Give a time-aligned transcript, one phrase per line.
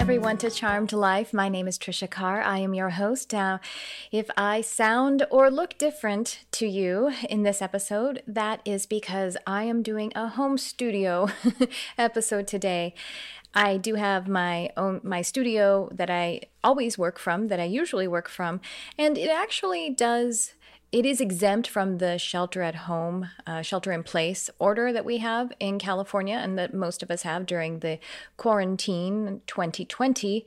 [0.00, 1.34] everyone, to Charmed Life.
[1.34, 2.40] My name is Trisha Carr.
[2.40, 3.34] I am your host.
[3.34, 3.58] Uh,
[4.10, 9.64] if I sound or look different to you in this episode, that is because I
[9.64, 11.28] am doing a home studio
[11.98, 12.94] episode today.
[13.52, 18.08] I do have my own my studio that I always work from, that I usually
[18.08, 18.62] work from,
[18.96, 20.54] and it actually does
[20.92, 25.18] it is exempt from the shelter at home, uh, shelter in place order that we
[25.18, 28.00] have in California and that most of us have during the
[28.36, 30.44] quarantine 2020.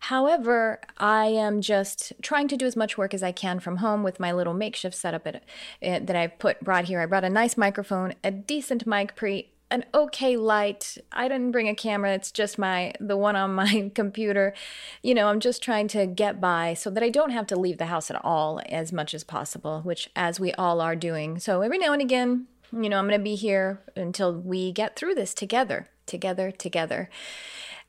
[0.00, 4.02] However, I am just trying to do as much work as I can from home
[4.02, 5.40] with my little makeshift setup at, uh,
[5.80, 7.00] that I've put brought here.
[7.00, 10.98] I brought a nice microphone, a decent mic pre an okay light.
[11.10, 12.12] I didn't bring a camera.
[12.12, 14.54] It's just my the one on my computer.
[15.02, 17.78] You know, I'm just trying to get by so that I don't have to leave
[17.78, 21.38] the house at all as much as possible, which as we all are doing.
[21.38, 24.94] So every now and again, you know, I'm going to be here until we get
[24.94, 27.08] through this together, together, together.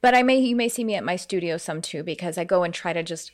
[0.01, 2.63] But I may you may see me at my studio some too because I go
[2.63, 3.31] and try to just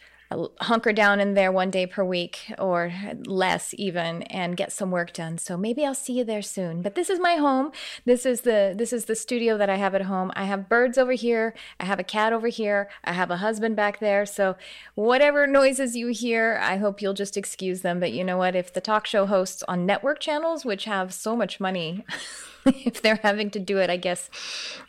[0.61, 2.93] hunker down in there one day per week or
[3.25, 5.37] less even and get some work done.
[5.37, 6.81] So maybe I'll see you there soon.
[6.81, 7.71] But this is my home.
[8.05, 10.31] This is the this is the studio that I have at home.
[10.35, 11.55] I have birds over here.
[11.79, 12.89] I have a cat over here.
[13.03, 14.25] I have a husband back there.
[14.25, 14.55] So
[14.93, 17.99] whatever noises you hear, I hope you'll just excuse them.
[17.99, 18.55] But you know what?
[18.55, 22.05] If the talk show hosts on network channels which have so much money
[22.85, 24.29] if they're having to do it, I guess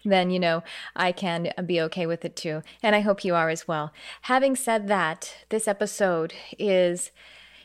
[0.05, 0.63] then, you know,
[0.95, 2.63] I can be okay with it too.
[2.83, 3.93] And I hope you are as well.
[4.23, 7.11] Having said that, this episode is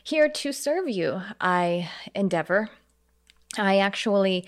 [0.02, 2.70] here to serve you, I endeavor.
[3.58, 4.46] I actually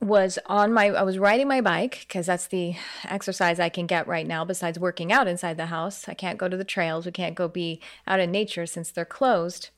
[0.00, 4.06] was on my I was riding my bike because that's the exercise I can get
[4.06, 6.08] right now besides working out inside the house.
[6.08, 7.06] I can't go to the trails.
[7.06, 9.70] We can't go be out in nature since they're closed.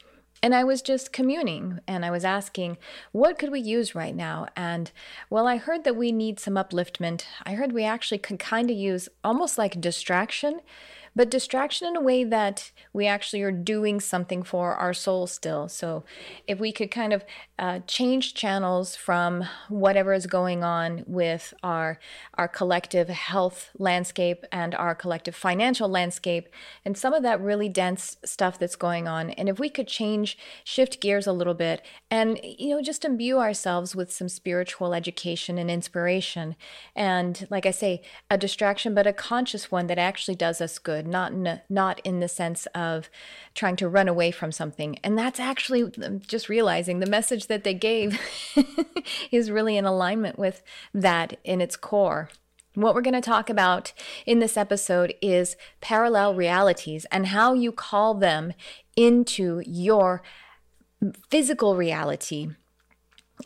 [0.46, 2.78] And I was just communing and I was asking,
[3.10, 4.46] what could we use right now?
[4.54, 4.92] And
[5.28, 7.24] well, I heard that we need some upliftment.
[7.44, 10.60] I heard we actually could kind of use almost like distraction
[11.16, 15.66] but distraction in a way that we actually are doing something for our soul still.
[15.68, 16.04] So
[16.46, 17.24] if we could kind of
[17.58, 21.98] uh, change channels from whatever is going on with our
[22.34, 26.48] our collective health landscape and our collective financial landscape
[26.84, 30.36] and some of that really dense stuff that's going on and if we could change
[30.64, 35.56] shift gears a little bit and you know just imbue ourselves with some spiritual education
[35.56, 36.56] and inspiration
[36.94, 41.05] and like i say a distraction but a conscious one that actually does us good
[41.06, 43.08] not in, not in the sense of
[43.54, 44.98] trying to run away from something.
[45.04, 45.90] And that's actually
[46.26, 48.20] just realizing the message that they gave
[49.30, 50.62] is really in alignment with
[50.92, 52.28] that in its core.
[52.74, 53.94] What we're going to talk about
[54.26, 58.52] in this episode is parallel realities and how you call them
[58.96, 60.22] into your
[61.30, 62.50] physical reality.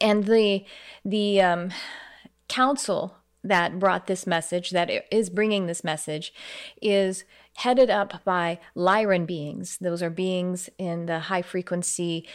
[0.00, 0.64] And the
[1.04, 1.70] the um,
[2.48, 6.32] council that brought this message, that is bringing this message,
[6.82, 7.24] is
[7.56, 9.78] headed up by Lyran beings.
[9.80, 12.26] Those are beings in the high frequency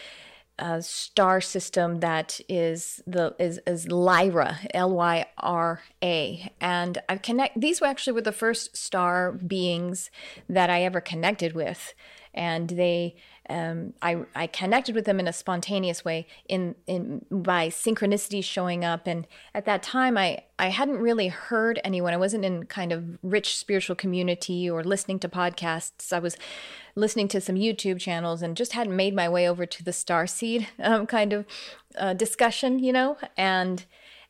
[0.58, 7.18] uh, star system that is the is, is Lyra, L Y R A, and I
[7.18, 7.59] connect.
[7.59, 10.09] These were actually were the first star beings
[10.48, 11.94] that I ever connected with,
[12.35, 13.16] and they
[13.50, 18.84] um, I, I connected with them in a spontaneous way in, in by synchronicity showing
[18.84, 19.06] up.
[19.06, 22.13] And at that time I, I hadn't really heard anyone.
[22.13, 26.12] I wasn't in kind of rich spiritual community or listening to podcasts.
[26.12, 26.38] I was
[26.95, 30.25] listening to some YouTube channels and just hadn't made my way over to the star
[30.25, 31.45] seed um, kind of
[31.97, 33.18] uh, discussion you know?
[33.38, 33.85] And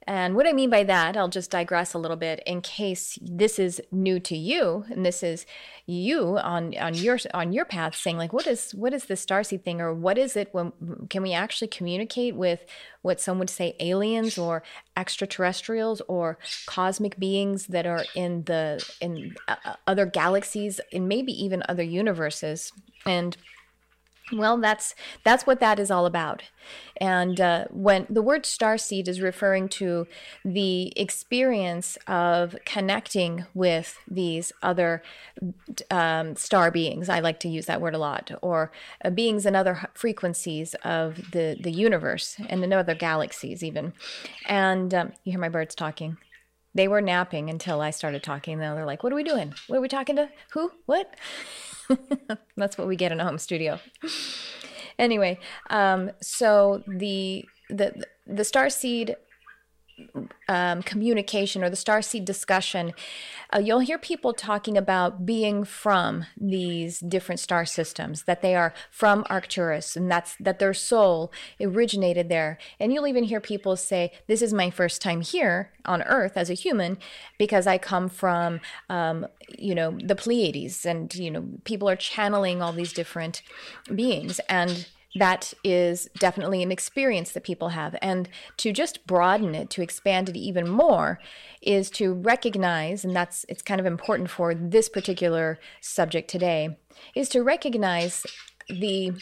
[0.07, 3.57] and what I mean by that, I'll just digress a little bit in case this
[3.57, 5.47] is new to you and this is
[5.88, 9.63] you on on your on your path saying like what is what is this starseed
[9.63, 10.71] thing or what is it when
[11.09, 12.65] can we actually communicate with
[13.01, 14.63] what some would say aliens or
[14.95, 19.55] extraterrestrials or cosmic beings that are in the in uh,
[19.88, 22.71] other galaxies and maybe even other universes?
[23.07, 23.38] And
[24.33, 26.44] well, that's that's what that is all about.
[26.98, 30.07] And uh, when the word star seed is referring to
[30.44, 35.04] the experience of connecting with these other
[35.92, 38.72] um, star beings, I like to use that word a lot, or
[39.04, 43.94] uh, beings in other frequencies of the the universe and in other galaxies, even.
[44.48, 46.18] And um, you hear my birds talking.
[46.75, 48.60] They were napping until I started talking.
[48.60, 49.54] Now they're like, "What are we doing?
[49.68, 50.30] What are we talking to?
[50.51, 50.72] Who?
[50.86, 51.16] What?"
[52.57, 53.80] That's what we get in a home studio.
[55.00, 55.39] anyway,
[55.69, 59.16] um, so the the the star seed
[60.47, 62.94] um, communication or the starseed discussion,
[63.53, 68.74] uh, you'll hear people talking about being from these different star systems, that they are
[68.92, 71.31] from Arcturus, and that's that their soul
[71.62, 72.57] originated there.
[72.80, 76.50] And you'll even hear people say, "This is my first time here on Earth as
[76.50, 76.97] a human,
[77.38, 78.59] because I come from,
[78.89, 79.27] um,
[79.57, 83.42] you know, the Pleiades." And you know, people are channeling all these different
[83.94, 87.95] beings and that is definitely an experience that people have.
[88.01, 91.19] And to just broaden it, to expand it even more,
[91.62, 96.77] is to recognize, and that's it's kind of important for this particular subject today,
[97.15, 98.25] is to recognize
[98.69, 99.13] the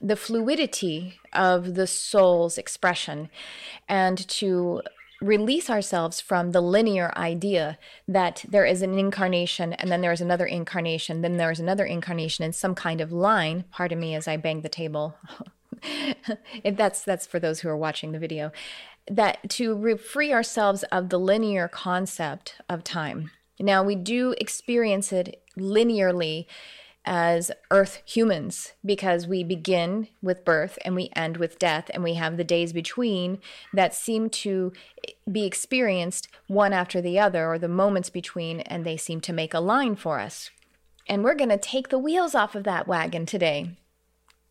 [0.00, 3.30] the fluidity of the soul's expression
[3.88, 4.82] and to
[5.20, 7.78] release ourselves from the linear idea
[8.08, 11.84] that there is an incarnation and then there is another incarnation, then there is another
[11.84, 13.64] incarnation in some kind of line.
[13.70, 15.16] Pardon me as I bang the table.
[16.62, 18.52] if that's that's for those who are watching the video,
[19.10, 23.30] that to re- free ourselves of the linear concept of time.
[23.60, 26.46] Now we do experience it linearly
[27.04, 32.14] as earth humans because we begin with birth and we end with death and we
[32.14, 33.38] have the days between
[33.72, 34.72] that seem to
[35.30, 39.52] be experienced one after the other or the moments between and they seem to make
[39.52, 40.50] a line for us.
[41.06, 43.76] And we're going to take the wheels off of that wagon today.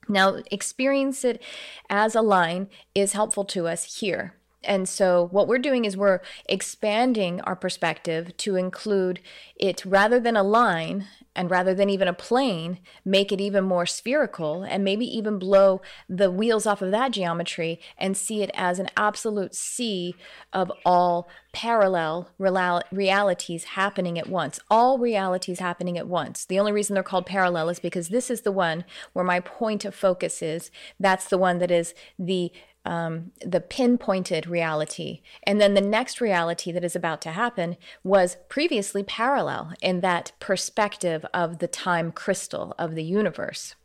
[0.08, 1.42] Now experience it
[1.90, 6.22] as a line is helpful to us here and so, what we're doing is we're
[6.48, 9.20] expanding our perspective to include
[9.56, 13.86] it rather than a line and rather than even a plane, make it even more
[13.86, 18.80] spherical and maybe even blow the wheels off of that geometry and see it as
[18.80, 20.16] an absolute sea
[20.52, 24.60] of all parallel realities happening at once.
[24.70, 26.46] All realities happening at once.
[26.46, 29.86] The only reason they're called parallel is because this is the one where my point
[29.86, 30.72] of focus is.
[31.00, 32.52] That's the one that is the
[32.86, 35.22] um, the pinpointed reality.
[35.44, 40.32] And then the next reality that is about to happen was previously parallel in that
[40.40, 43.76] perspective of the time crystal of the universe.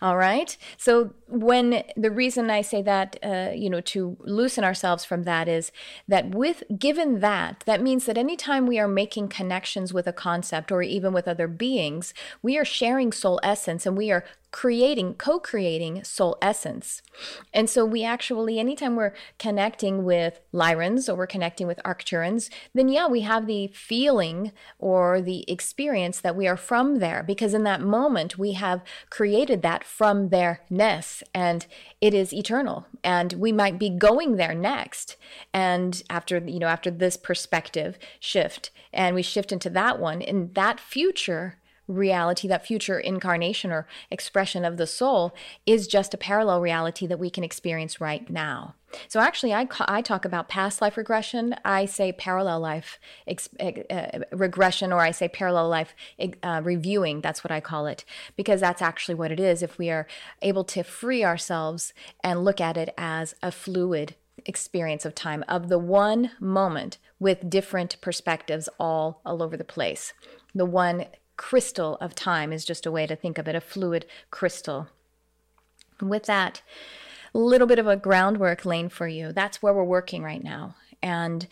[0.00, 0.56] All right.
[0.76, 5.46] So when the reason I say that, uh, you know, to loosen ourselves from that
[5.46, 5.70] is
[6.08, 10.72] that with given that, that means that anytime we are making connections with a concept
[10.72, 15.40] or even with other beings, we are sharing soul essence and we are creating, co
[15.40, 17.02] creating soul essence.
[17.52, 22.88] And so we actually, anytime we're connecting with Lyrans or we're connecting with Arcturans, then
[22.88, 27.64] yeah, we have the feeling or the experience that we are from there because in
[27.64, 31.66] that moment we have created that from their ness and
[32.00, 32.86] it is eternal.
[33.02, 35.16] And we might be going there next.
[35.52, 40.52] And after, you know, after this perspective shift and we shift into that one, in
[40.52, 41.56] that future,
[41.88, 45.34] reality, that future incarnation or expression of the soul,
[45.66, 48.74] is just a parallel reality that we can experience right now.
[49.08, 51.54] So, actually, I, I talk about past life regression.
[51.64, 55.94] I say parallel life ex, uh, regression, or I say parallel life
[56.42, 57.22] uh, reviewing.
[57.22, 58.04] That's what I call it,
[58.36, 59.62] because that's actually what it is.
[59.62, 60.06] If we are
[60.42, 64.14] able to free ourselves and look at it as a fluid
[64.44, 70.12] experience of time, of the one moment with different perspectives all, all over the place.
[70.54, 71.06] The one
[71.36, 74.88] crystal of time is just a way to think of it, a fluid crystal.
[76.00, 76.62] With that,
[77.34, 79.32] little bit of a groundwork laying for you.
[79.32, 80.76] That's where we're working right now.
[81.02, 81.46] And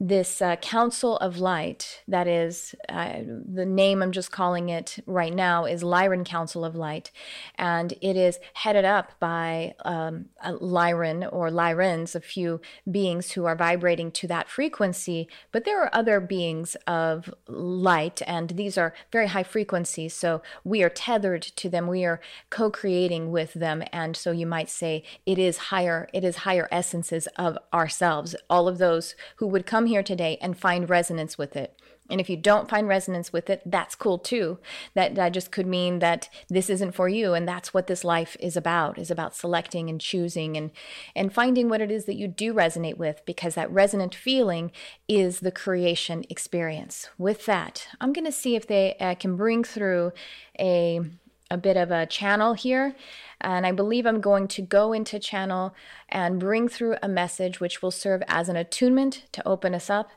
[0.00, 5.34] this uh, Council of Light, that is uh, the name I'm just calling it right
[5.34, 7.10] now, is Lyran Council of Light.
[7.56, 13.56] And it is headed up by um, Lyran or Lyrans, a few beings who are
[13.56, 15.28] vibrating to that frequency.
[15.50, 20.14] But there are other beings of light, and these are very high frequencies.
[20.14, 23.82] So we are tethered to them, we are co creating with them.
[23.92, 28.36] And so you might say it is higher, it is higher essences of ourselves.
[28.48, 31.78] All of those who would come here today and find resonance with it.
[32.10, 34.58] And if you don't find resonance with it, that's cool too.
[34.94, 37.34] That, that just could mean that this isn't for you.
[37.34, 40.70] And that's what this life is about, is about selecting and choosing and,
[41.14, 44.72] and finding what it is that you do resonate with, because that resonant feeling
[45.06, 47.10] is the creation experience.
[47.18, 50.12] With that, I'm going to see if they uh, can bring through
[50.58, 51.02] a,
[51.50, 52.94] a bit of a channel here.
[53.40, 55.74] And I believe I'm going to go into channel
[56.08, 60.10] and bring through a message which will serve as an attunement to open us up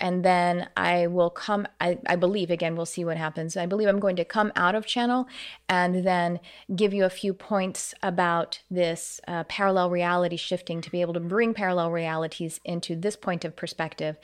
[0.00, 1.66] and then I will come.
[1.80, 3.56] I, I believe again, we'll see what happens.
[3.56, 5.26] I believe I'm going to come out of channel
[5.68, 6.40] and then
[6.74, 11.20] give you a few points about this uh, parallel reality shifting to be able to
[11.20, 14.16] bring parallel realities into this point of perspective.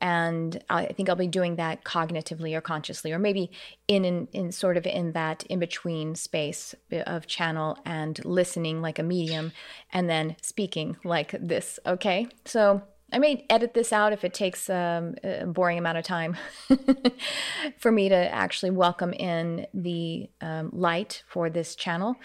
[0.00, 3.50] And I think I'll be doing that cognitively or consciously, or maybe
[3.88, 6.74] in, in, in sort of in that in between space
[7.06, 9.52] of channel and listening like a medium
[9.92, 11.78] and then speaking like this.
[11.86, 12.28] Okay.
[12.44, 16.36] So I may edit this out if it takes um, a boring amount of time
[17.78, 22.16] for me to actually welcome in the um, light for this channel,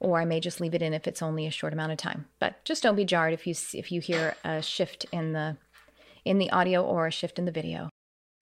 [0.00, 2.26] or I may just leave it in if it's only a short amount of time.
[2.38, 5.56] But just don't be jarred if you if you hear a shift in the
[6.24, 7.90] in the audio or a shift in the video.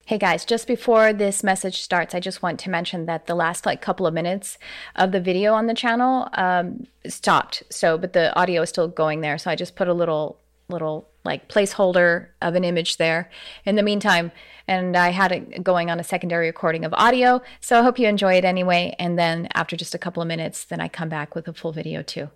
[0.07, 3.67] Hey guys, just before this message starts, I just want to mention that the last
[3.67, 4.57] like couple of minutes
[4.95, 7.65] of the video on the channel um, stopped.
[7.71, 9.37] So, but the audio is still going there.
[9.37, 10.39] So I just put a little
[10.69, 13.31] little like placeholder of an image there
[13.65, 14.33] in the meantime.
[14.69, 17.43] And i had it going on a secondary recording of audio.
[17.61, 18.95] So i hope you enjoy it anyway.
[18.99, 21.73] And then after just a couple of minutes then i come back with a full
[21.73, 22.31] video too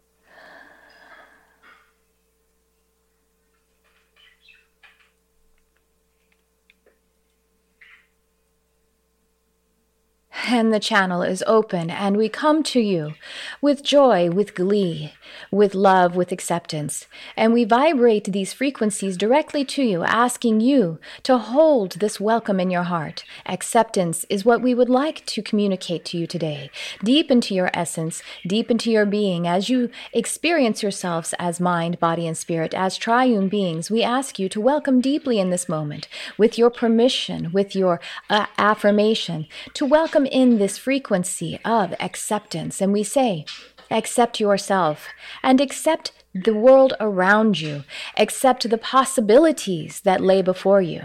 [10.52, 13.14] and the channel is open, and we come to you
[13.60, 15.12] with joy, with glee,
[15.52, 21.38] with love, with acceptance, and we vibrate these frequencies directly to you, asking you to
[21.38, 23.22] hold this welcome in your heart.
[23.46, 26.68] Acceptance is what we would like to communicate to you today,
[27.04, 32.26] deep into your essence, deep into your being, as you experience yourselves as mind, body,
[32.26, 33.88] and spirit, as triune beings.
[33.88, 38.46] We ask you to welcome deeply in this moment, with your permission, with your uh,
[38.58, 42.80] affirmation, to welcome in this frequency of acceptance.
[42.80, 43.44] And we say,
[43.90, 45.08] accept yourself
[45.42, 47.82] and accept the world around you,
[48.16, 51.02] accept the possibilities that lay before you.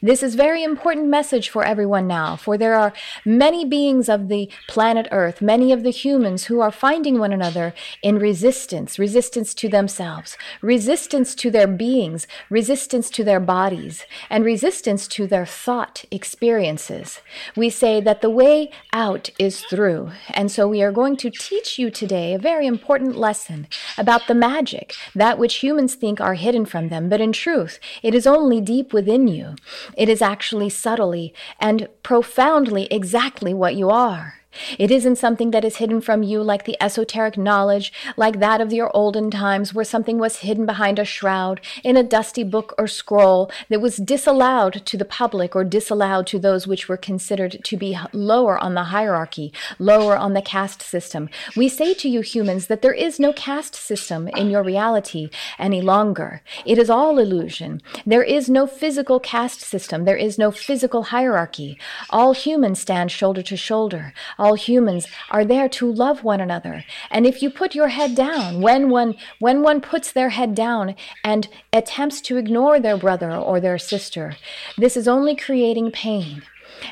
[0.00, 2.92] This is very important message for everyone now, for there are
[3.24, 7.74] many beings of the planet Earth, many of the humans who are finding one another
[8.04, 15.08] in resistance, resistance to themselves, resistance to their beings, resistance to their bodies, and resistance
[15.08, 17.20] to their thought experiences.
[17.56, 21.80] We say that the way out is through, and so we are going to teach
[21.80, 23.66] you today a very important lesson
[23.96, 27.78] about the magic magic, that which humans think are hidden from them, but in truth,
[28.02, 29.54] it is only deep within you.
[29.96, 34.37] It is actually subtly and profoundly exactly what you are.
[34.78, 38.72] It isn't something that is hidden from you like the esoteric knowledge, like that of
[38.72, 42.86] your olden times, where something was hidden behind a shroud, in a dusty book or
[42.86, 47.76] scroll that was disallowed to the public or disallowed to those which were considered to
[47.76, 51.28] be lower on the hierarchy, lower on the caste system.
[51.56, 55.80] We say to you humans that there is no caste system in your reality any
[55.82, 56.42] longer.
[56.64, 57.82] It is all illusion.
[58.06, 60.04] There is no physical caste system.
[60.04, 61.78] There is no physical hierarchy.
[62.10, 64.14] All humans stand shoulder to shoulder.
[64.38, 66.84] All humans are there to love one another.
[67.10, 70.94] And if you put your head down, when one when one puts their head down
[71.24, 74.36] and attempts to ignore their brother or their sister,
[74.76, 76.42] this is only creating pain.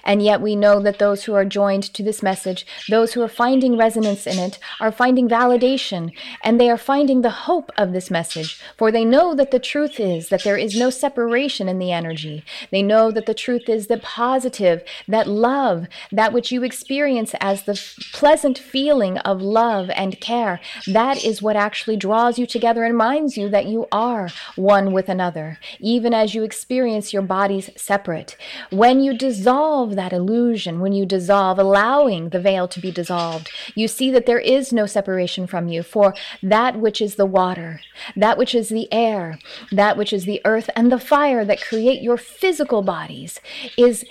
[0.05, 3.28] And yet we know that those who are joined to this message, those who are
[3.28, 6.12] finding resonance in it, are finding validation,
[6.43, 10.00] and they are finding the hope of this message, for they know that the truth
[10.00, 12.45] is that there is no separation in the energy.
[12.71, 17.62] They know that the truth is that positive, that love, that which you experience as
[17.62, 17.81] the
[18.12, 23.37] pleasant feeling of love and care, that is what actually draws you together and reminds
[23.37, 28.37] you that you are one with another, even as you experience your bodies separate.
[28.71, 33.50] When you dissolve dissolve that illusion, when you dissolve, allowing the veil to be dissolved,
[33.75, 37.80] you see that there is no separation from you, for that which is the water,
[38.16, 39.38] that which is the air,
[39.71, 43.38] that which is the earth, and the fire that create your physical bodies
[43.76, 44.02] is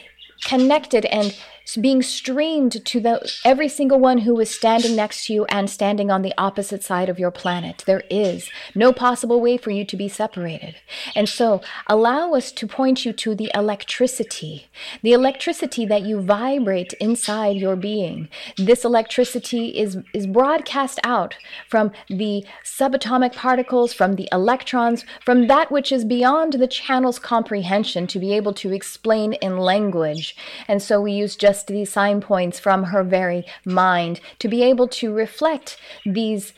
[0.43, 1.36] connected and
[1.81, 6.12] being streamed to the, every single one who is standing next to you and standing
[6.12, 7.84] on the opposite side of your planet.
[7.86, 10.75] There is no possible way for you to be separated.
[11.15, 14.67] And so allow us to point you to the electricity,
[15.01, 18.29] the electricity that you vibrate inside your being.
[18.57, 21.36] This electricity is, is broadcast out
[21.67, 28.05] from the subatomic particles, from the electrons, from that which is beyond the channel's comprehension
[28.07, 30.36] to be able to explain in language.
[30.67, 34.88] And so we use just these sign points from her very mind to be able
[34.88, 36.53] to reflect these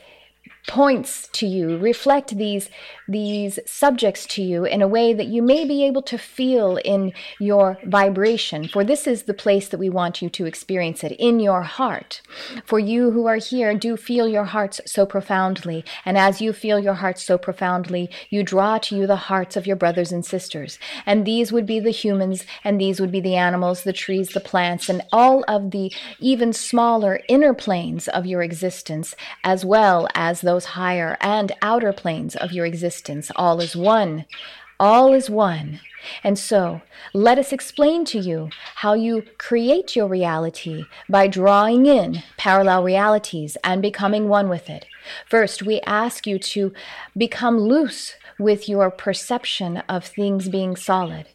[0.68, 2.70] points to you, reflect these
[3.08, 7.10] these subjects to you in a way that you may be able to feel in
[7.40, 8.68] your vibration.
[8.68, 12.20] For this is the place that we want you to experience it in your heart.
[12.66, 15.86] For you who are here, do feel your hearts so profoundly.
[16.04, 19.66] And as you feel your hearts so profoundly, you draw to you the hearts of
[19.66, 20.78] your brothers and sisters.
[21.06, 24.40] And these would be the humans, and these would be the animals, the trees, the
[24.40, 30.42] plants, and all of the even smaller inner planes of your existence, as well as
[30.42, 33.30] those higher and outer planes of your existence existence.
[33.36, 34.24] All is one.
[34.80, 35.80] All is one.
[36.22, 36.80] And so,
[37.12, 43.56] let us explain to you how you create your reality by drawing in parallel realities
[43.64, 44.86] and becoming one with it.
[45.26, 46.72] First, we ask you to
[47.16, 51.26] become loose with your perception of things being solid.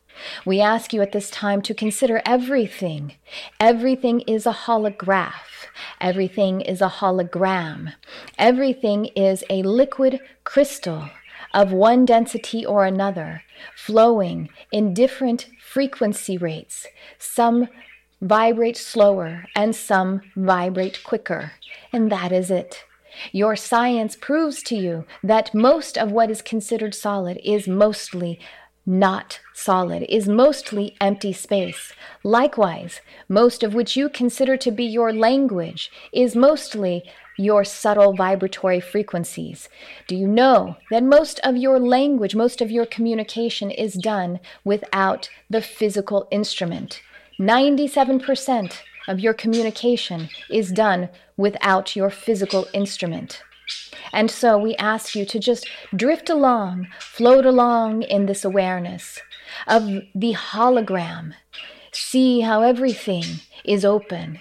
[0.46, 3.13] We ask you at this time to consider everything.
[3.60, 5.52] Everything is a holograph.
[6.00, 7.94] Everything is a hologram.
[8.38, 11.10] Everything is a liquid crystal
[11.53, 13.44] of one density or another,
[13.75, 16.88] flowing in different frequency rates.
[17.20, 17.68] Some
[18.22, 21.53] vibrate slower and some vibrate quicker.
[21.92, 22.86] And that is it.
[23.32, 28.39] Your science proves to you that most of what is considered solid is mostly
[28.86, 31.94] not solid, is mostly empty space.
[32.24, 37.04] Likewise, most of which you consider to be your language is mostly
[37.38, 39.70] your subtle vibratory frequencies.
[40.08, 45.30] Do you know that most of your language, most of your communication is done without
[45.50, 47.02] the physical instrument?
[47.40, 53.42] 97% of your communication is done without your physical instrument.
[54.12, 59.20] And so we ask you to just drift along, float along in this awareness
[59.67, 61.34] of the hologram.
[61.91, 63.24] See how everything
[63.63, 64.39] is open.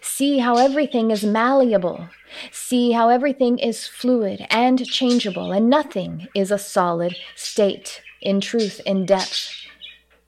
[0.00, 2.08] See how everything is malleable.
[2.50, 8.80] See how everything is fluid and changeable, and nothing is a solid state in truth,
[8.84, 9.52] in depth.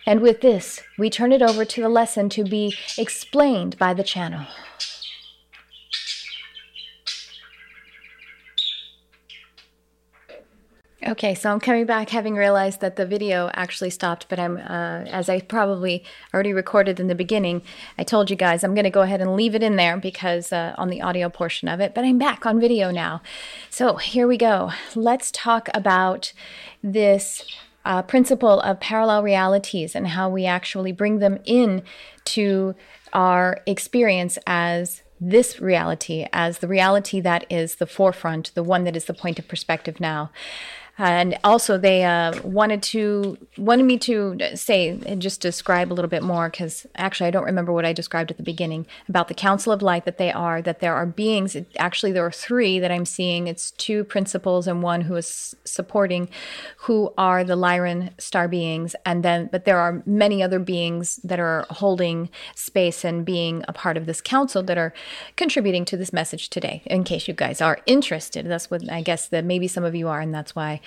[0.06, 4.04] And with this, we turn it over to the lesson to be explained by the
[4.04, 4.46] channel.
[11.08, 15.04] Okay, so I'm coming back having realized that the video actually stopped, but I'm, uh,
[15.06, 16.02] as I probably
[16.34, 17.62] already recorded in the beginning,
[17.96, 20.52] I told you guys I'm going to go ahead and leave it in there because
[20.52, 23.22] uh, on the audio portion of it, but I'm back on video now.
[23.70, 24.72] So here we go.
[24.96, 26.32] Let's talk about
[26.82, 27.46] this
[27.84, 31.82] uh, principle of parallel realities and how we actually bring them in
[32.24, 32.74] to
[33.12, 38.96] our experience as this reality, as the reality that is the forefront, the one that
[38.96, 40.30] is the point of perspective now
[40.98, 46.08] and also they uh, wanted to wanted me to say and just describe a little
[46.08, 49.34] bit more because actually I don't remember what I described at the beginning about the
[49.34, 51.56] Council of Light that they are that there are beings.
[51.76, 53.46] Actually there are three that I'm seeing.
[53.46, 56.28] It's two principles and one who is supporting
[56.78, 58.96] who are the Lyran star beings.
[59.04, 63.72] And then but there are many other beings that are holding space and being a
[63.72, 64.94] part of this council that are
[65.36, 68.46] contributing to this message today in case you guys are interested.
[68.46, 70.80] That's what I guess that maybe some of you are and that's why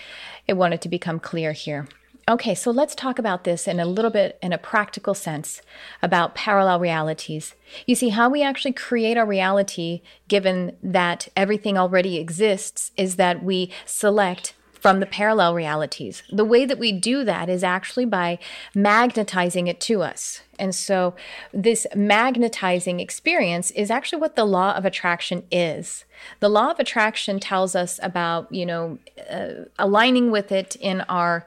[0.47, 1.87] it wanted to become clear here.
[2.29, 5.63] Okay, so let's talk about this in a little bit in a practical sense
[6.03, 7.55] about parallel realities.
[7.87, 13.43] You see, how we actually create our reality, given that everything already exists, is that
[13.43, 16.23] we select from the parallel realities.
[16.31, 18.39] The way that we do that is actually by
[18.75, 20.41] magnetizing it to us.
[20.57, 21.15] And so,
[21.53, 26.05] this magnetizing experience is actually what the law of attraction is.
[26.39, 31.45] The law of attraction tells us about, you know, uh, aligning with it in our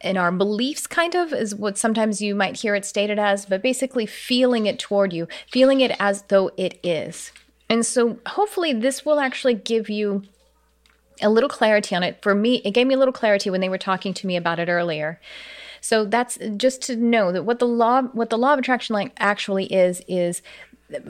[0.00, 3.60] in our beliefs kind of is what sometimes you might hear it stated as but
[3.62, 7.32] basically feeling it toward you feeling it as though it is
[7.68, 10.22] and so hopefully this will actually give you
[11.22, 12.22] a little clarity on it.
[12.22, 14.58] For me, it gave me a little clarity when they were talking to me about
[14.58, 15.20] it earlier.
[15.80, 19.12] So that's just to know that what the law what the law of attraction like
[19.18, 20.42] actually is is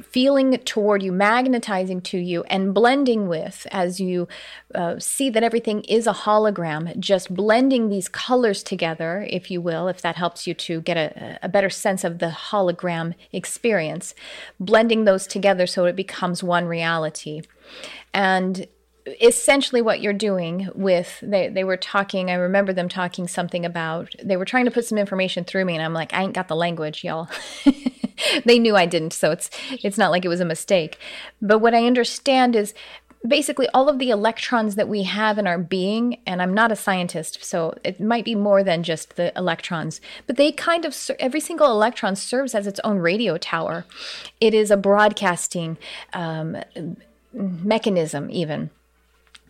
[0.03, 4.29] feeling toward you, magnetizing to you, and blending with as you
[4.75, 9.89] uh, see that everything is a hologram, just blending these colors together, if you will,
[9.89, 14.15] if that helps you to get a, a better sense of the hologram experience,
[14.59, 17.43] blending those together so it becomes one reality.
[18.13, 18.67] And
[19.21, 24.15] essentially what you're doing with they, they were talking i remember them talking something about
[24.23, 26.49] they were trying to put some information through me and i'm like i ain't got
[26.49, 27.29] the language y'all.
[28.45, 29.51] They knew i didn't so it's
[29.83, 30.99] it's not like it was a mistake.
[31.41, 32.75] But what i understand is
[33.27, 36.77] basically all of the electrons that we have in our being and i'm not a
[36.77, 41.41] scientist so it might be more than just the electrons but they kind of every
[41.41, 43.85] single electron serves as its own radio tower.
[44.41, 45.79] It is a broadcasting
[46.13, 46.59] um,
[47.33, 48.71] mechanism even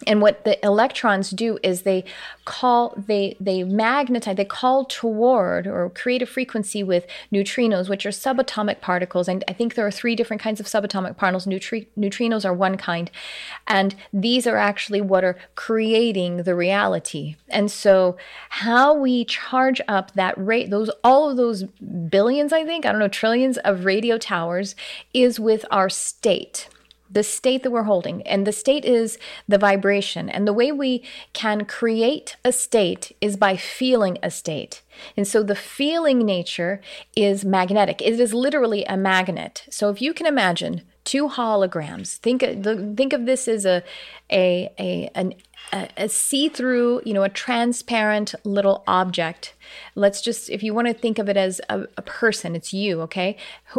[0.07, 2.05] and what the electrons do is they
[2.45, 8.11] call they they magnetize they call toward or create a frequency with neutrinos which are
[8.11, 9.29] subatomic particles.
[9.29, 11.47] And i think there are three different kinds of subatomic particles.
[11.47, 13.11] Neutri- neutrinos are one kind.
[13.67, 17.37] And these are actually what are creating the reality.
[17.49, 18.17] And so
[18.49, 21.65] how we charge up that rate those all of those
[22.09, 24.75] billions i think i don't know trillions of radio towers
[25.13, 26.69] is with our state
[27.11, 28.23] the state that we're holding.
[28.23, 29.19] And the state is
[29.49, 30.29] the vibration.
[30.29, 34.83] And the way we can create a state is by feeling a state.
[35.17, 36.81] And so the feeling nature
[37.17, 38.01] is magnetic.
[38.03, 39.67] It is literally a magnet.
[39.71, 42.19] So if you can imagine two holograms.
[42.19, 42.55] Think uh,
[42.95, 43.83] think of this as a
[44.31, 45.35] a a an,
[45.73, 49.55] a, a see-through, you know, a transparent little object.
[49.95, 53.01] Let's just, if you want to think of it as a, a person, it's you,
[53.03, 53.37] okay?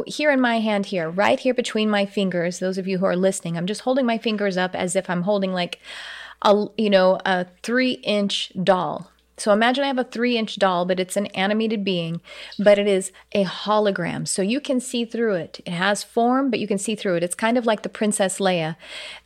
[0.07, 2.59] Here in my hand, here, right here between my fingers.
[2.59, 5.23] Those of you who are listening, I'm just holding my fingers up as if I'm
[5.23, 5.79] holding like
[6.43, 10.99] a, you know, a three-inch doll so imagine I have a three inch doll, but
[10.99, 12.21] it's an animated being,
[12.59, 14.27] but it is a hologram.
[14.27, 15.59] So you can see through it.
[15.65, 17.23] It has form, but you can see through it.
[17.23, 18.75] It's kind of like the Princess Leia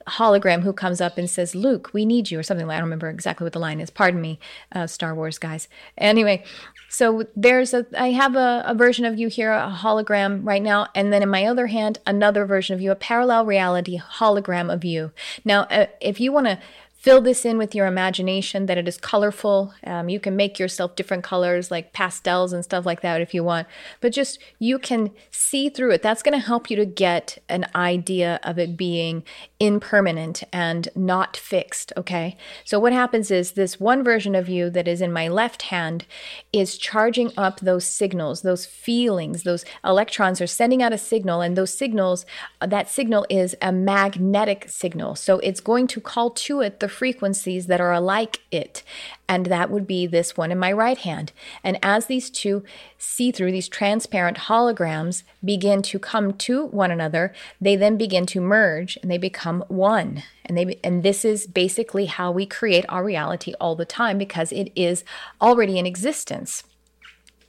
[0.08, 2.88] hologram who comes up and says, Luke, we need you, or something like I don't
[2.88, 3.90] remember exactly what the line is.
[3.90, 4.40] Pardon me,
[4.72, 5.68] uh, Star Wars guys.
[5.98, 6.46] Anyway,
[6.88, 10.88] so there's a, I have a, a version of you here, a hologram right now,
[10.96, 14.86] and then in my other hand, another version of you, a parallel reality hologram of
[14.86, 15.12] you.
[15.44, 16.60] Now, uh, if you want to
[17.06, 19.72] fill this in with your imagination that it is colorful.
[19.84, 23.44] Um, you can make yourself different colors like pastels and stuff like that if you
[23.44, 23.68] want,
[24.02, 26.02] but just you can see through it.
[26.02, 29.24] That's going to help you to get an idea of it being
[29.60, 31.94] impermanent and not fixed.
[31.96, 32.38] Okay.
[32.64, 36.08] So, what happens is this one version of you that is in my left hand
[36.52, 41.56] is charging up those signals, those feelings, those electrons are sending out a signal, and
[41.56, 42.26] those signals,
[42.66, 45.14] that signal is a magnetic signal.
[45.14, 48.84] So, it's going to call to it the frequencies that are alike it.
[49.28, 51.32] And that would be this one in my right hand.
[51.64, 52.64] And as these two
[52.98, 58.42] see through, these transparent holograms begin to come to one another, they then begin to
[58.42, 60.24] merge and they become one.
[60.46, 64.52] And they and this is basically how we create our reality all the time because
[64.52, 65.04] it is
[65.42, 66.64] already in existence.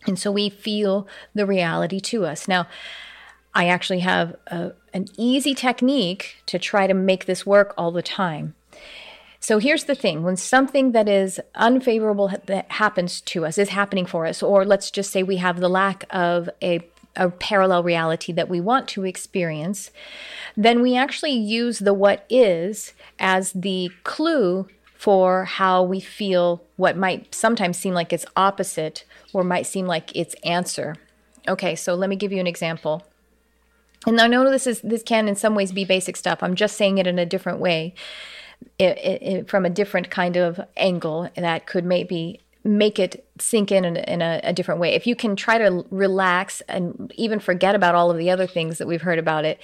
[0.06, 2.46] And so we feel the reality to us.
[2.46, 2.68] Now,
[3.56, 8.02] I actually have a, an easy technique to try to make this work all the
[8.02, 8.54] time.
[9.46, 14.04] So here's the thing when something that is unfavorable that happens to us is happening
[14.04, 16.80] for us, or let's just say we have the lack of a,
[17.14, 19.92] a parallel reality that we want to experience,
[20.56, 26.96] then we actually use the what is as the clue for how we feel what
[26.96, 30.96] might sometimes seem like it's opposite or might seem like it's answer.
[31.46, 33.06] Okay, so let me give you an example.
[34.08, 36.42] And I know this is this can in some ways be basic stuff.
[36.42, 37.94] I'm just saying it in a different way
[38.78, 43.84] it, it, from a different kind of angle that could maybe make it sink in
[43.84, 44.94] in, in a, a, different way.
[44.94, 48.78] If you can try to relax and even forget about all of the other things
[48.78, 49.60] that we've heard about it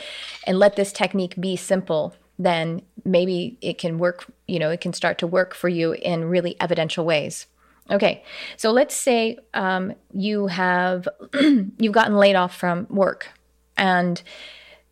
[0.47, 4.93] and let this technique be simple, then maybe it can work, you know, it can
[4.93, 7.47] start to work for you in really evidential ways.
[7.91, 8.23] Okay,
[8.57, 13.29] so let's say um, you have you've gotten laid off from work,
[13.77, 14.23] and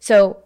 [0.00, 0.38] so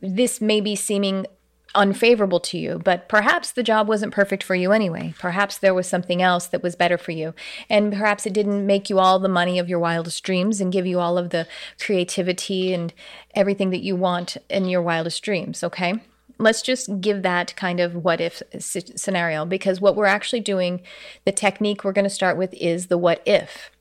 [0.00, 1.26] this may be seeming
[1.74, 5.14] unfavorable to you, but perhaps the job wasn't perfect for you anyway.
[5.18, 7.34] Perhaps there was something else that was better for you.
[7.68, 10.86] And perhaps it didn't make you all the money of your wildest dreams and give
[10.86, 11.46] you all of the
[11.80, 12.92] creativity and
[13.34, 15.94] everything that you want in your wildest dreams, okay?
[16.38, 20.82] Let's just give that kind of what if scenario because what we're actually doing,
[21.24, 23.71] the technique we're going to start with is the what if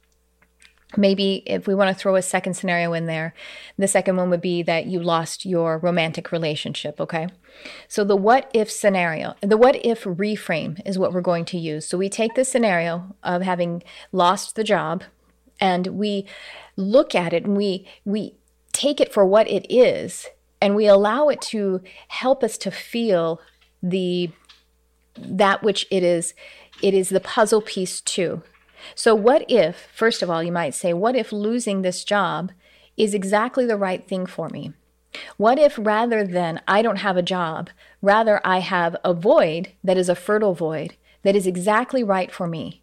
[0.98, 3.34] maybe if we want to throw a second scenario in there,
[3.78, 7.28] the second one would be that you lost your romantic relationship, okay?
[7.88, 11.88] So the what if scenario, the what if reframe is what we're going to use.
[11.88, 15.04] So we take the scenario of having lost the job
[15.60, 16.26] and we
[16.76, 18.36] look at it and we we
[18.74, 20.28] take it for what it is
[20.60, 23.40] and we allow it to help us to feel
[23.84, 24.32] the
[25.18, 26.34] that which it is
[26.82, 28.42] it is the puzzle piece too
[28.96, 32.52] so, what if, first of all, you might say, what if losing this job
[32.98, 34.74] is exactly the right thing for me?
[35.38, 37.70] What if rather than I don't have a job,
[38.02, 42.48] rather I have a void that is a fertile void that is exactly right for
[42.48, 42.82] me?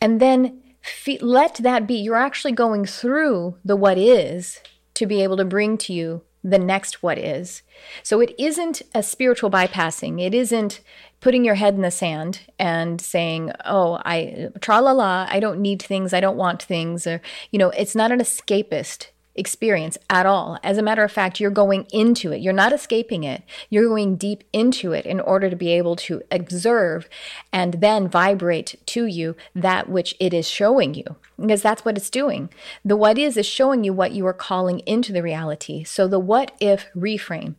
[0.00, 1.94] And then fe- let that be.
[1.94, 4.60] You're actually going through the what is
[4.94, 7.62] to be able to bring to you the next what is.
[8.02, 10.20] So it isn't a spiritual bypassing.
[10.20, 10.80] It isn't
[11.24, 15.58] putting your head in the sand and saying, "Oh, I tra la la, I don't
[15.58, 20.26] need things, I don't want things," or you know, it's not an escapist experience at
[20.26, 20.58] all.
[20.62, 22.40] As a matter of fact, you're going into it.
[22.40, 23.42] You're not escaping it.
[23.68, 27.08] You're going deep into it in order to be able to observe
[27.52, 31.16] and then vibrate to you that which it is showing you.
[31.38, 32.48] Because that's what it's doing.
[32.84, 35.82] The what is is showing you what you are calling into the reality.
[35.82, 37.56] So the what if reframe.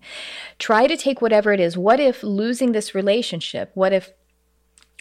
[0.60, 1.78] Try to take whatever it is.
[1.78, 3.72] What if losing this relationship?
[3.74, 4.14] What if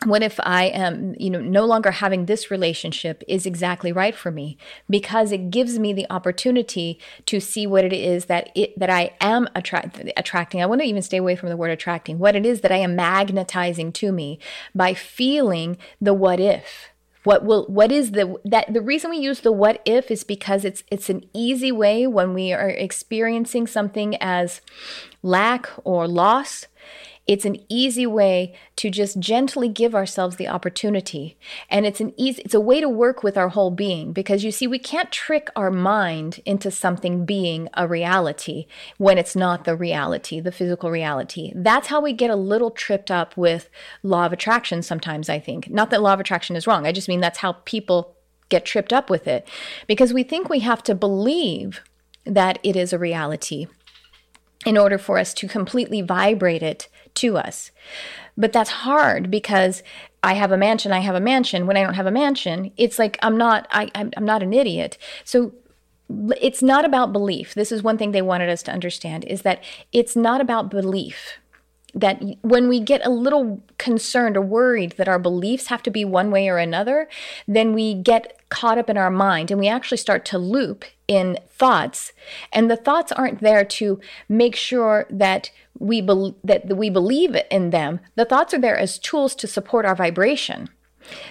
[0.05, 4.31] what if I am, you know, no longer having this relationship is exactly right for
[4.31, 4.57] me
[4.88, 9.14] because it gives me the opportunity to see what it is that it that I
[9.21, 10.62] am attract, attracting.
[10.62, 12.19] I want to even stay away from the word attracting.
[12.19, 14.38] What it is that I am magnetizing to me
[14.75, 16.90] by feeling the what if
[17.25, 20.64] what will what is the that the reason we use the what if is because
[20.64, 24.61] it's it's an easy way when we are experiencing something as
[25.23, 26.67] lack or loss
[27.27, 31.39] it's an easy way to just gently give ourselves the opportunity.
[31.71, 34.51] And it's an easy it's a way to work with our whole being because you
[34.51, 38.67] see we can't trick our mind into something being a reality
[38.99, 41.53] when it's not the reality, the physical reality.
[41.55, 43.71] That's how we get a little tripped up with
[44.03, 45.71] law of attraction sometimes I think.
[45.71, 46.87] Not that law of attraction is wrong.
[46.87, 48.17] I just mean that's how people
[48.51, 49.49] get tripped up with it
[49.87, 51.81] because we think we have to believe
[52.27, 53.67] that it is a reality
[54.67, 57.70] in order for us to completely vibrate it to us.
[58.37, 59.83] But that's hard because
[60.22, 61.66] I have a mansion, I have a mansion.
[61.66, 64.98] When I don't have a mansion, it's like I'm not I I'm, not an idiot.
[65.24, 65.53] So
[66.40, 67.55] it's not about belief.
[67.55, 71.38] This is one thing they wanted us to understand is that it's not about belief
[71.95, 76.05] that when we get a little concerned or worried that our beliefs have to be
[76.05, 77.09] one way or another,
[77.47, 81.39] then we get caught up in our mind and we actually start to loop in
[81.49, 82.13] thoughts.
[82.53, 87.71] And the thoughts aren't there to make sure that we be- that we believe in
[87.71, 88.01] them.
[88.15, 90.69] The thoughts are there as tools to support our vibration.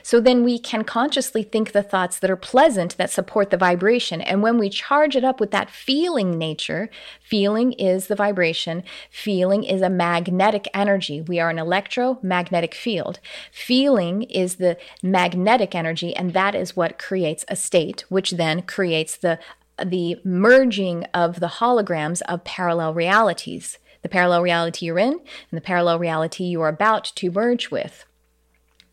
[0.01, 4.21] So then we can consciously think the thoughts that are pleasant that support the vibration.
[4.21, 6.89] And when we charge it up with that feeling nature,
[7.21, 11.21] feeling is the vibration, feeling is a magnetic energy.
[11.21, 13.19] We are an electromagnetic field.
[13.51, 19.17] Feeling is the magnetic energy, and that is what creates a state, which then creates
[19.17, 19.39] the
[19.83, 25.61] the merging of the holograms of parallel realities the parallel reality you're in and the
[25.61, 28.05] parallel reality you are about to merge with.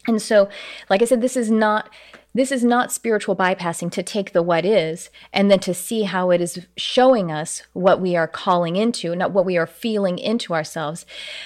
[0.06, 0.48] And so,
[0.88, 1.90] like I said, this is not
[2.32, 6.30] this is not spiritual bypassing to take the what is and then to see how
[6.30, 10.54] it is showing us what we are calling into, not what we are feeling into
[10.54, 11.04] ourselves.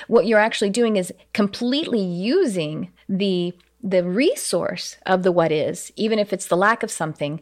[0.08, 6.18] What you're actually doing is completely using the the resource of the what is even
[6.18, 7.40] if it's the lack of something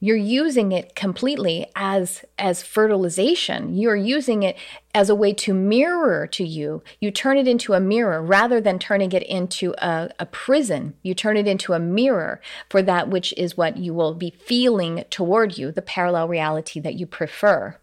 [0.00, 3.74] you're using it completely as as fertilization.
[3.76, 4.56] You're using it
[4.94, 6.82] as a way to mirror to you.
[7.00, 10.94] You turn it into a mirror rather than turning it into a, a prison.
[11.02, 15.04] You turn it into a mirror for that which is what you will be feeling
[15.10, 17.76] toward you the parallel reality that you prefer.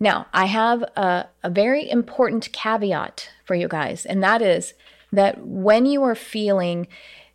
[0.00, 4.74] Now i have a, a very important caveat for you guys and that is
[5.16, 6.86] that when you are feeling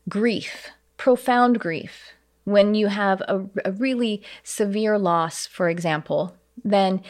[0.08, 2.14] grief, profound grief,
[2.44, 7.02] when you have a, a really severe loss, for example, then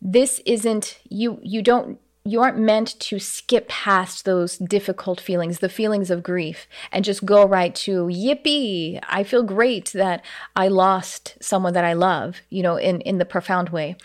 [0.00, 5.68] this isn't you you don't you aren't meant to skip past those difficult feelings, the
[5.68, 9.00] feelings of grief, and just go right to yippee.
[9.08, 10.22] I feel great that
[10.54, 13.96] I lost someone that I love, you know, in, in the profound way.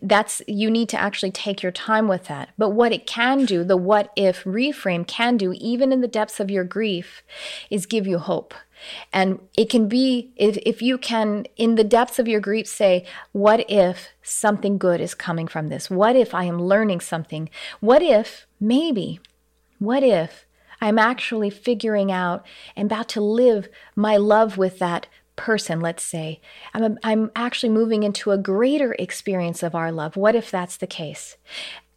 [0.00, 2.50] That's you need to actually take your time with that.
[2.56, 6.38] But what it can do, the what if reframe can do, even in the depths
[6.38, 7.24] of your grief,
[7.70, 8.54] is give you hope.
[9.12, 13.04] And it can be, if, if you can, in the depths of your grief, say,
[13.32, 15.90] What if something good is coming from this?
[15.90, 17.48] What if I am learning something?
[17.80, 19.20] What if, maybe,
[19.78, 20.46] what if
[20.80, 22.44] I'm actually figuring out
[22.76, 26.40] and about to live my love with that person, let's say.
[26.74, 30.16] I'm, I'm actually moving into a greater experience of our love.
[30.16, 31.36] What if that's the case?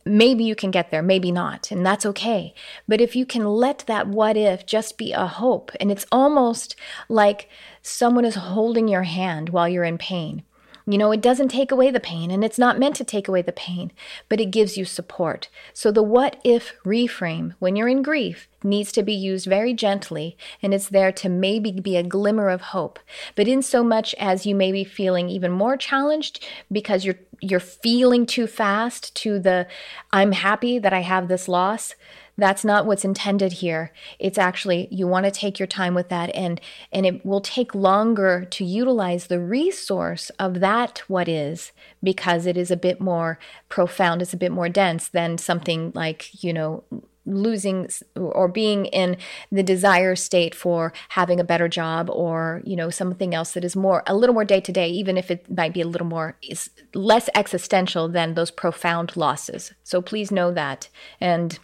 [0.06, 2.54] Maybe you can get there, maybe not, and that's okay.
[2.88, 6.76] But if you can let that what if just be a hope, and it's almost
[7.10, 7.50] like
[7.82, 10.44] someone is holding your hand while you're in pain.
[10.88, 13.41] You know, it doesn't take away the pain and it's not meant to take away
[13.41, 13.91] the pain,
[14.30, 15.50] but it gives you support.
[15.74, 20.38] So the what if reframe when you're in grief needs to be used very gently
[20.62, 23.00] and it's there to maybe be a glimmer of hope.
[23.36, 27.60] But in so much as you may be feeling even more challenged because you're you're
[27.60, 29.67] feeling too fast to the
[30.12, 31.95] I'm happy that I have this loss,
[32.38, 33.91] that's not what's intended here.
[34.19, 36.60] It's actually you want to take your time with that and
[36.91, 41.71] and it will take longer to utilize the resource of that what is
[42.04, 46.43] because it is a bit more profound it's a bit more dense than something like
[46.43, 46.84] you know
[47.26, 49.18] losing or being in
[49.52, 53.76] the desire state for having a better job or you know something else that is
[53.76, 56.38] more a little more day to day even if it might be a little more
[56.42, 59.74] is less existential than those profound losses.
[59.84, 60.90] So please know that.
[61.20, 61.58] And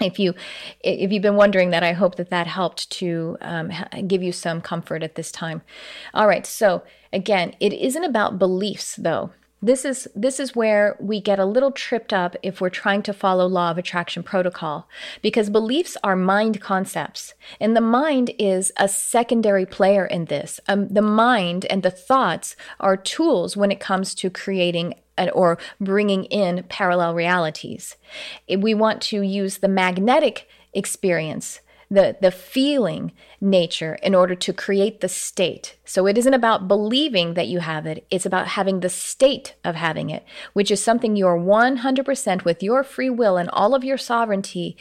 [0.00, 0.34] if you
[0.80, 3.72] if you've been wondering that i hope that that helped to um,
[4.06, 5.62] give you some comfort at this time.
[6.12, 6.46] All right.
[6.46, 9.30] So again it isn't about beliefs though
[9.62, 13.12] this is this is where we get a little tripped up if we're trying to
[13.12, 14.88] follow law of attraction protocol
[15.22, 20.88] because beliefs are mind concepts and the mind is a secondary player in this um,
[20.88, 24.94] the mind and the thoughts are tools when it comes to creating
[25.32, 27.96] or bringing in parallel realities.
[28.48, 35.00] We want to use the magnetic experience the the feeling nature in order to create
[35.00, 35.76] the state.
[35.84, 39.74] So it isn't about believing that you have it, it's about having the state of
[39.74, 43.98] having it, which is something you're 100% with your free will and all of your
[43.98, 44.76] sovereignty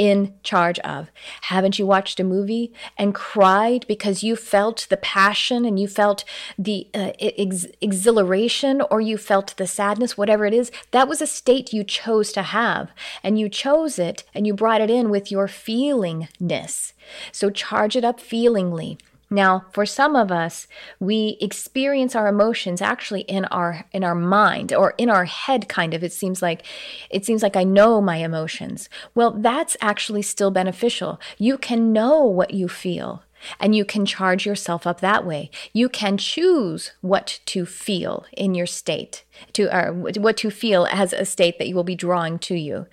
[0.00, 1.10] in charge of.
[1.42, 6.24] Haven't you watched a movie and cried because you felt the passion and you felt
[6.58, 10.72] the uh, ex- exhilaration or you felt the sadness, whatever it is?
[10.92, 12.92] That was a state you chose to have.
[13.22, 16.94] And you chose it and you brought it in with your feelingness.
[17.30, 18.96] So charge it up feelingly.
[19.30, 20.66] Now, for some of us,
[20.98, 25.94] we experience our emotions actually in our in our mind or in our head kind
[25.94, 26.02] of.
[26.02, 26.64] It seems like
[27.10, 28.88] it seems like I know my emotions.
[29.14, 31.20] Well, that's actually still beneficial.
[31.38, 33.22] You can know what you feel
[33.58, 35.50] and you can charge yourself up that way.
[35.72, 41.12] You can choose what to feel in your state, to or what to feel as
[41.12, 42.86] a state that you will be drawing to you.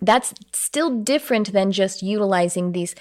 [0.00, 2.94] That's still different than just utilizing these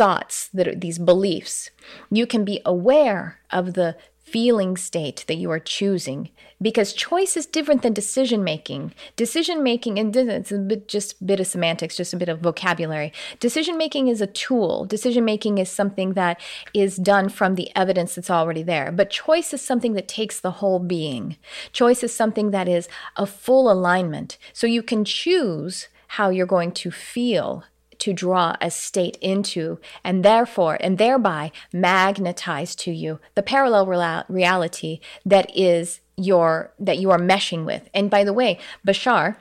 [0.00, 1.68] thoughts that are these beliefs.
[2.10, 6.30] You can be aware of the feeling state that you are choosing
[6.62, 8.94] because choice is different than decision making.
[9.16, 12.40] Decision making, and it's a bit just a bit of semantics, just a bit of
[12.40, 13.12] vocabulary.
[13.40, 14.86] Decision making is a tool.
[14.86, 16.40] Decision making is something that
[16.72, 18.90] is done from the evidence that's already there.
[18.90, 21.36] But choice is something that takes the whole being.
[21.72, 24.38] Choice is something that is a full alignment.
[24.54, 27.64] So you can choose how you're going to feel
[28.00, 33.86] to draw a state into and therefore and thereby magnetize to you the parallel
[34.28, 37.88] reality that is your that you are meshing with.
[37.94, 39.36] And by the way bashar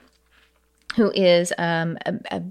[0.96, 2.44] who is um, a, a,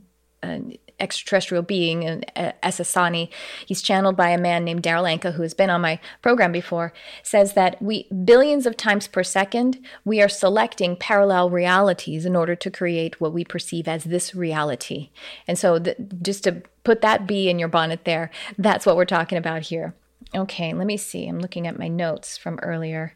[0.43, 2.25] a extraterrestrial being, an
[2.63, 3.31] Essassani.
[3.67, 6.93] He's channeled by a man named Darryl Anka, who has been on my program before,
[7.23, 12.55] says that we billions of times per second we are selecting parallel realities in order
[12.57, 15.11] to create what we perceive as this reality.
[15.47, 19.05] And so, the, just to put that bee in your bonnet there, that's what we're
[19.05, 19.95] talking about here.
[20.35, 21.27] Okay, let me see.
[21.27, 23.15] I'm looking at my notes from earlier.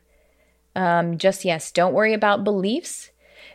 [0.74, 3.10] Um, just yes, don't worry about beliefs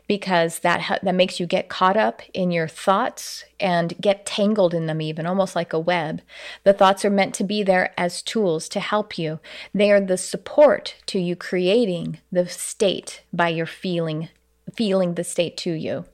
[0.08, 4.74] because that ha- that makes you get caught up in your thoughts and get tangled
[4.74, 6.22] in them even almost like a web.
[6.63, 9.39] The thoughts are meant to be there as tools to help you.
[9.74, 14.30] They are the support to you creating the state by your feeling
[14.74, 16.06] feeling the state to you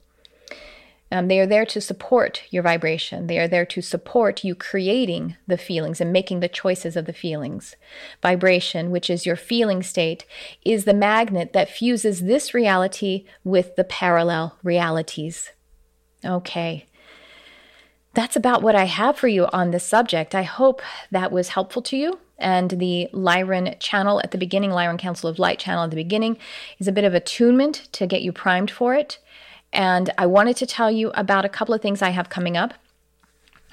[1.14, 3.28] um, they are there to support your vibration.
[3.28, 7.12] They are there to support you creating the feelings and making the choices of the
[7.12, 7.76] feelings.
[8.20, 10.26] Vibration, which is your feeling state,
[10.64, 15.52] is the magnet that fuses this reality with the parallel realities.
[16.24, 16.86] Okay.
[18.14, 20.34] That's about what I have for you on this subject.
[20.34, 22.18] I hope that was helpful to you.
[22.38, 26.38] And the Lyran channel at the beginning, Lyran Council of Light channel at the beginning,
[26.80, 29.20] is a bit of attunement to get you primed for it.
[29.74, 32.74] And I wanted to tell you about a couple of things I have coming up.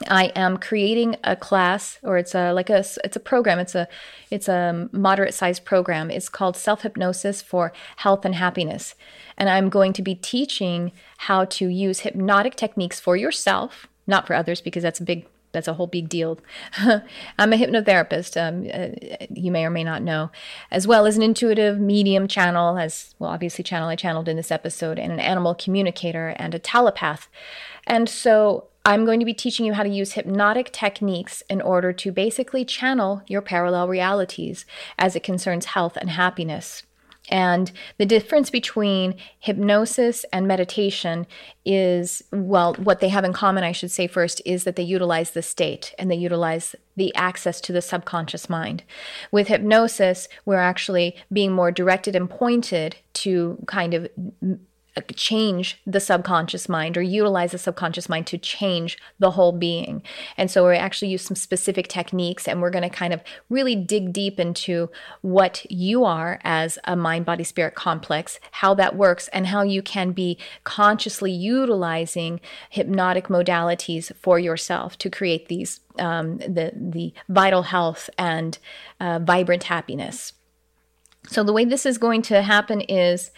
[0.09, 3.59] I am creating a class, or it's a like a it's a program.
[3.59, 3.87] It's a
[4.31, 6.09] it's a moderate sized program.
[6.09, 8.95] It's called Self Hypnosis for Health and Happiness,
[9.37, 14.33] and I'm going to be teaching how to use hypnotic techniques for yourself, not for
[14.33, 16.39] others, because that's a big that's a whole big deal.
[16.77, 20.31] I'm a hypnotherapist, um, uh, you may or may not know,
[20.69, 24.51] as well as an intuitive medium channel, as well, obviously, channel I channeled in this
[24.51, 27.29] episode, and an animal communicator and a telepath.
[27.87, 31.93] And so I'm going to be teaching you how to use hypnotic techniques in order
[31.93, 34.65] to basically channel your parallel realities
[34.97, 36.83] as it concerns health and happiness.
[37.29, 41.27] And the difference between hypnosis and meditation
[41.63, 45.31] is, well, what they have in common, I should say first, is that they utilize
[45.31, 48.83] the state and they utilize the access to the subconscious mind.
[49.31, 54.09] With hypnosis, we're actually being more directed and pointed to kind of
[55.15, 60.03] change the subconscious mind or utilize the subconscious mind to change the whole being.
[60.37, 63.75] And so we actually use some specific techniques and we're going to kind of really
[63.75, 64.89] dig deep into
[65.21, 69.81] what you are as a mind body spirit complex, how that works and how you
[69.81, 77.63] can be consciously utilizing hypnotic modalities for yourself to create these um, the the vital
[77.63, 78.57] health and
[78.99, 80.33] uh, vibrant happiness.
[81.27, 83.31] So, the way this is going to happen is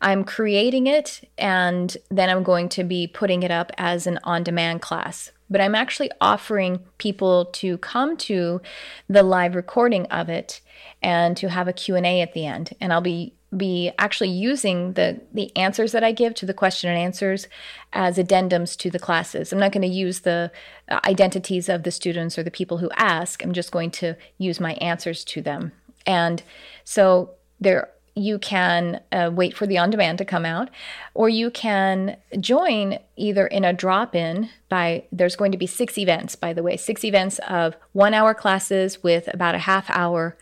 [0.00, 4.42] I'm creating it and then I'm going to be putting it up as an on
[4.42, 5.30] demand class.
[5.50, 8.60] But I'm actually offering people to come to
[9.08, 10.60] the live recording of it
[11.02, 12.74] and to have a Q&A at the end.
[12.80, 16.90] And I'll be be actually using the the answers that I give to the question
[16.90, 17.48] and answers
[17.94, 19.52] as addendums to the classes.
[19.52, 20.52] I'm not going to use the
[20.90, 23.42] identities of the students or the people who ask.
[23.42, 25.72] I'm just going to use my answers to them.
[26.04, 26.42] And
[26.84, 27.30] so
[27.60, 27.88] there
[28.18, 30.68] you can uh, wait for the on demand to come out,
[31.14, 35.96] or you can join either in a drop in by there's going to be six
[35.96, 40.36] events by the way six events of one hour classes with about a half hour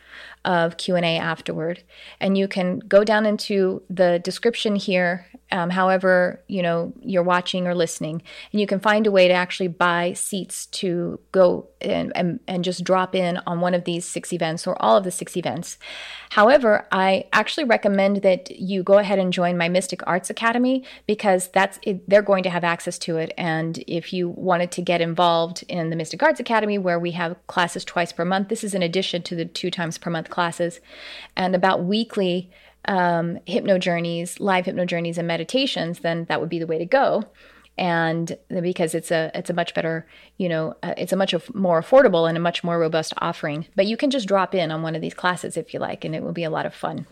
[0.47, 1.83] of q&a afterward.
[2.21, 7.67] And you can go down into the description here um, however you know you're watching
[7.67, 8.23] or listening
[8.53, 12.65] and you can find a way to actually buy seats to go and, and, and
[12.65, 15.79] just drop in on one of these six events or all of the six events.
[16.31, 21.49] However i actually recommend that you go ahead and join my mystic arts academy because
[21.49, 23.33] that's it, they're going to have access to it.
[23.37, 27.37] And if you wanted to get involved in the mystic arts academy where we have
[27.47, 30.81] classes twice per month this is in addition to the two times per month classes
[31.35, 32.51] and about weekly
[32.85, 36.87] um, hypno journeys, live hypno journeys, and meditations, then that would be the way to
[36.87, 37.25] go.
[37.79, 40.07] And because it's a it's a much better
[40.39, 43.67] you know uh, it's a much more affordable and a much more robust offering.
[43.75, 46.15] But you can just drop in on one of these classes if you like, and
[46.15, 47.07] it will be a lot of fun.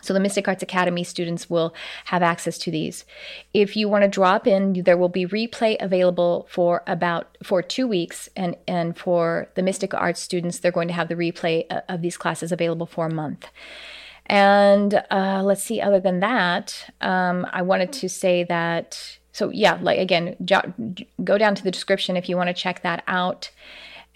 [0.00, 1.74] So the Mystic Arts Academy students will
[2.06, 3.04] have access to these.
[3.52, 7.86] If you want to drop in, there will be replay available for about for two
[7.86, 11.80] weeks, and and for the Mystic Arts students, they're going to have the replay uh,
[11.88, 13.48] of these classes available for a month.
[14.26, 19.18] And uh, let's see, other than that, um, I wanted to say that.
[19.32, 20.72] So, yeah, like again, jo-
[21.22, 23.50] go down to the description if you want to check that out.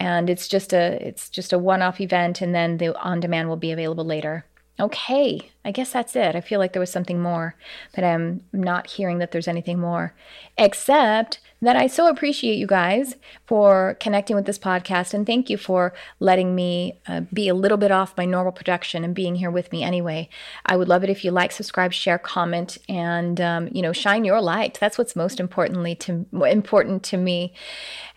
[0.01, 3.71] And it's just a it's just a one-off event, and then the on-demand will be
[3.71, 4.45] available later.
[4.81, 6.35] Okay, I guess that's it.
[6.35, 7.55] I feel like there was something more,
[7.95, 10.15] but I'm not hearing that there's anything more,
[10.59, 13.15] except that I so appreciate you guys
[13.47, 17.79] for connecting with this podcast and thank you for letting me uh, be a little
[17.79, 20.29] bit off my normal production and being here with me anyway.
[20.67, 24.25] I would love it if you like, subscribe, share, comment, and um, you know, shine
[24.25, 24.79] your light.
[24.81, 27.55] That's what's most importantly to important to me.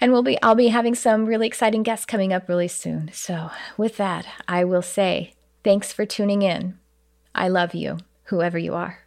[0.02, 3.12] And we'll be I'll be having some really exciting guests coming up really soon.
[3.14, 5.34] So with that, I will say
[5.68, 6.80] Thanks for tuning in.
[7.36, 7.98] I love you,
[8.28, 9.00] whoever you are.